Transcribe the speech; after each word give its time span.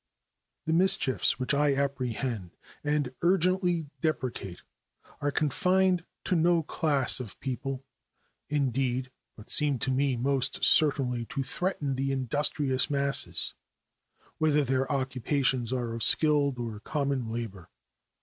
The 0.65 0.73
mischiefs 0.73 1.37
which 1.37 1.53
I 1.53 1.75
apprehend 1.75 2.55
and 2.83 3.13
urgently 3.21 3.85
deprecate 4.01 4.63
are 5.21 5.29
confined 5.29 6.05
to 6.23 6.35
no 6.35 6.63
class 6.63 7.19
of 7.19 7.29
the 7.29 7.35
people, 7.39 7.83
indeed, 8.49 9.11
but 9.37 9.51
seem 9.51 9.77
to 9.77 9.91
me 9.91 10.15
most 10.15 10.65
certainly 10.65 11.25
to 11.25 11.43
threaten 11.43 11.93
the 11.93 12.11
industrious 12.11 12.89
masses, 12.89 13.53
whether 14.39 14.63
their 14.63 14.91
occupations 14.91 15.71
are 15.71 15.93
of 15.93 16.01
skilled 16.01 16.57
or 16.57 16.79
common 16.79 17.29
labor. 17.29 17.69